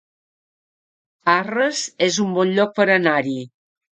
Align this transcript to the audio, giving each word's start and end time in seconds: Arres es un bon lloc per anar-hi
Arres 1.33 1.83
es 2.07 2.17
un 2.25 2.33
bon 2.39 2.53
lloc 2.55 2.75
per 2.79 2.89
anar-hi 2.97 3.37